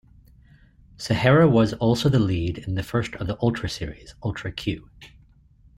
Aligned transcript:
Sahara 0.97 1.47
was 1.47 1.73
also 1.75 2.09
the 2.09 2.17
lead 2.17 2.57
in 2.57 2.73
the 2.73 2.81
first 2.81 3.13
of 3.17 3.27
the 3.27 3.37
"Ultra" 3.39 3.69
series, 3.69 4.15
Ultra 4.23 4.51
Q. 4.51 4.89